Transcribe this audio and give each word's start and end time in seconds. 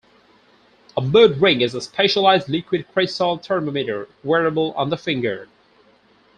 A 0.97 1.01
mood 1.01 1.37
ring 1.39 1.61
is 1.61 1.75
a 1.75 1.81
specialized 1.81 2.49
liquid 2.49 2.87
crystal 2.91 3.37
thermometer, 3.37 4.09
wearable 4.23 4.73
on 4.75 4.89
the 4.89 4.97
finger. 4.97 5.47